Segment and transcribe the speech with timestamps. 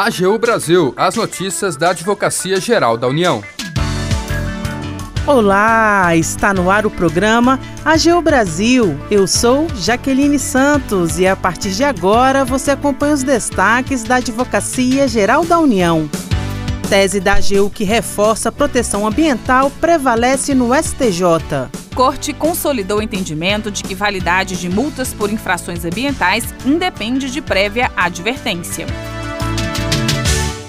[0.00, 3.42] AGU Brasil, as notícias da Advocacia Geral da União.
[5.26, 8.96] Olá, está no ar o programa AGU Brasil.
[9.10, 15.08] Eu sou Jaqueline Santos e a partir de agora você acompanha os destaques da Advocacia
[15.08, 16.08] Geral da União.
[16.88, 21.72] Tese da AGU que reforça a proteção ambiental prevalece no STJ.
[21.96, 27.90] Corte consolidou o entendimento de que validade de multas por infrações ambientais independe de prévia
[27.96, 28.86] advertência.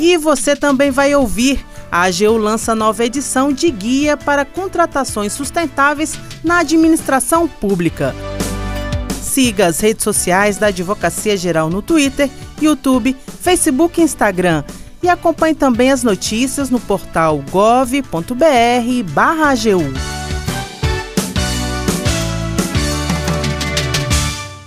[0.00, 1.62] E você também vai ouvir.
[1.92, 8.14] A AGU lança nova edição de guia para contratações sustentáveis na administração pública.
[9.20, 12.30] Siga as redes sociais da Advocacia Geral no Twitter,
[12.62, 14.64] YouTube, Facebook e Instagram.
[15.02, 18.00] E acompanhe também as notícias no portal gov.br/agu.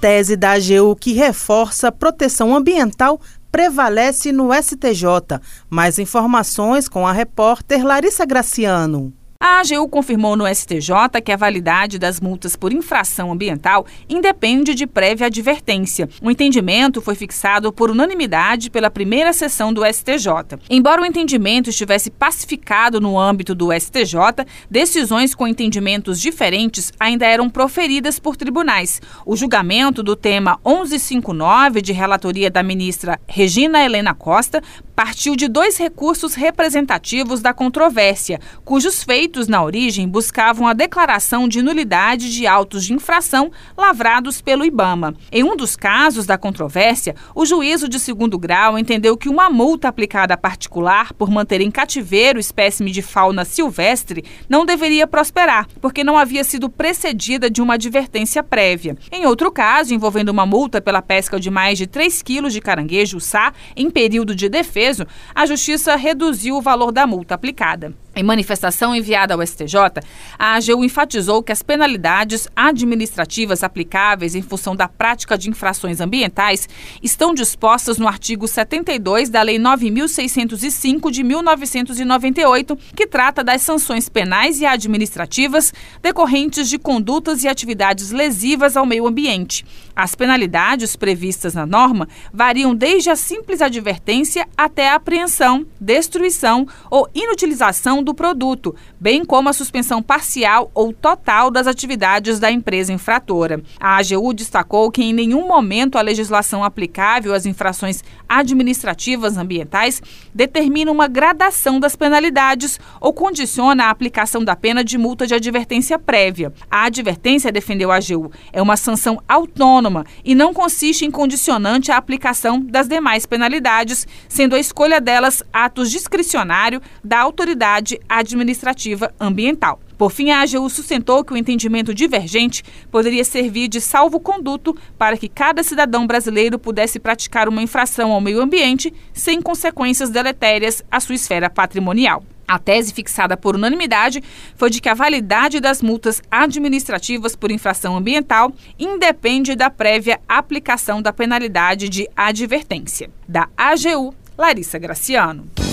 [0.00, 3.20] Tese da AGU que reforça a proteção ambiental
[3.50, 5.40] prevalece no STJ.
[5.68, 9.12] Mais informações com a repórter Larissa Graciano.
[9.40, 14.84] A AGU confirmou no STJ que a validade das multas por infração ambiental independe de
[14.84, 16.08] prévia advertência.
[16.20, 20.58] O entendimento foi fixado por unanimidade pela primeira sessão do STJ.
[20.68, 27.48] Embora o entendimento estivesse pacificado no âmbito do STJ, decisões com entendimentos diferentes ainda eram
[27.48, 29.00] proferidas por tribunais.
[29.24, 34.60] O julgamento do tema 1159, de relatoria da ministra Regina Helena Costa,
[34.96, 41.62] partiu de dois recursos representativos da controvérsia, cujos feitos na origem buscavam a declaração de
[41.62, 45.14] nulidade de autos de infração lavrados pelo IBAMA.
[45.30, 49.86] Em um dos casos da controvérsia, o juízo de segundo grau entendeu que uma multa
[49.86, 56.02] aplicada a particular por manter em cativeiro espécime de fauna silvestre não deveria prosperar, porque
[56.02, 58.96] não havia sido precedida de uma advertência prévia.
[59.12, 63.20] Em outro caso, envolvendo uma multa pela pesca de mais de 3 quilos de caranguejo
[63.20, 67.92] sá em período de defesa, preso, a Justiça reduziu o valor da multa aplicada.
[68.18, 70.02] Em manifestação enviada ao STJ,
[70.36, 76.68] a AGU enfatizou que as penalidades administrativas aplicáveis em função da prática de infrações ambientais
[77.00, 84.60] estão dispostas no artigo 72 da Lei 9605 de 1998, que trata das sanções penais
[84.60, 85.72] e administrativas
[86.02, 89.64] decorrentes de condutas e atividades lesivas ao meio ambiente.
[89.94, 97.08] As penalidades previstas na norma variam desde a simples advertência até a apreensão, destruição ou
[97.14, 103.62] inutilização do produto, bem como a suspensão parcial ou total das atividades da empresa infratora.
[103.80, 110.02] A AGU destacou que em nenhum momento a legislação aplicável às infrações administrativas ambientais
[110.34, 115.98] determina uma gradação das penalidades ou condiciona a aplicação da pena de multa de advertência
[115.98, 116.52] prévia.
[116.70, 121.96] A advertência, defendeu a AGU, é uma sanção autônoma e não consiste em condicionante à
[121.96, 129.80] aplicação das demais penalidades, sendo a escolha delas atos discricionário da autoridade administrativa ambiental.
[129.96, 135.28] Por fim, a AGU sustentou que o entendimento divergente poderia servir de salvo-conduto para que
[135.28, 141.16] cada cidadão brasileiro pudesse praticar uma infração ao meio ambiente sem consequências deletérias à sua
[141.16, 142.22] esfera patrimonial.
[142.48, 144.22] A tese fixada por unanimidade
[144.56, 151.02] foi de que a validade das multas administrativas por infração ambiental independe da prévia aplicação
[151.02, 153.10] da penalidade de advertência.
[153.28, 155.67] Da AGU, Larissa Graciano.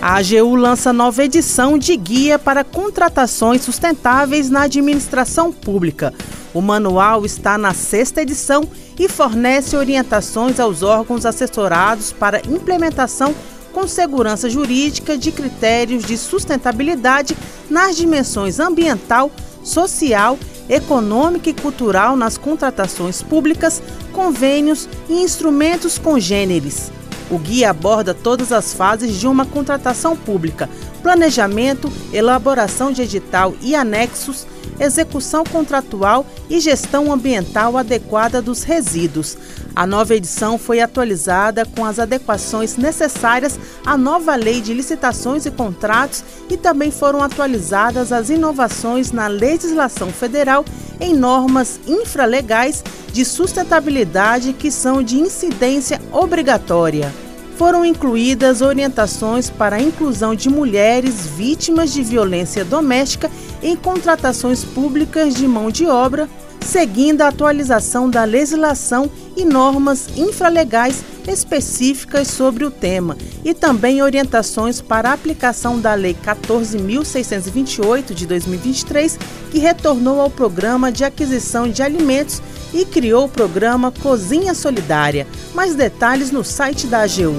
[0.00, 6.14] A AGU lança nova edição de guia para contratações sustentáveis na administração pública.
[6.54, 8.62] O manual está na sexta edição
[8.96, 13.34] e fornece orientações aos órgãos assessorados para implementação
[13.72, 17.36] com segurança jurídica de critérios de sustentabilidade
[17.68, 19.32] nas dimensões ambiental,
[19.64, 20.38] social,
[20.68, 23.82] econômica e cultural nas contratações públicas,
[24.12, 26.92] convênios e instrumentos congêneres.
[27.30, 30.68] O guia aborda todas as fases de uma contratação pública:
[31.02, 34.46] planejamento, elaboração de edital e anexos,
[34.80, 39.36] execução contratual e gestão ambiental adequada dos resíduos.
[39.76, 45.50] A nova edição foi atualizada com as adequações necessárias à nova lei de licitações e
[45.50, 50.64] contratos e também foram atualizadas as inovações na legislação federal
[51.00, 52.82] em normas infralegais
[53.12, 57.27] de sustentabilidade que são de incidência obrigatória.
[57.58, 63.28] Foram incluídas orientações para a inclusão de mulheres vítimas de violência doméstica
[63.60, 66.28] em contratações públicas de mão de obra,
[66.60, 74.80] seguindo a atualização da legislação e normas infralegais específicas sobre o tema e também orientações
[74.80, 79.18] para a aplicação da Lei 14.628 de 2023,
[79.50, 82.40] que retornou ao Programa de Aquisição de Alimentos
[82.72, 85.26] e criou o programa Cozinha Solidária.
[85.54, 87.34] Mais detalhes no site da AGU.